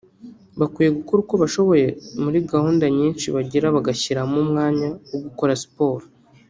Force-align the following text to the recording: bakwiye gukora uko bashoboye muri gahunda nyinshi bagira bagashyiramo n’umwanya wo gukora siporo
bakwiye 0.59 0.89
gukora 0.97 1.19
uko 1.23 1.35
bashoboye 1.43 1.85
muri 2.23 2.37
gahunda 2.51 2.85
nyinshi 2.97 3.27
bagira 3.35 3.73
bagashyiramo 3.75 4.31
n’umwanya 4.37 4.87
wo 5.09 5.19
gukora 5.25 5.59
siporo 5.63 6.05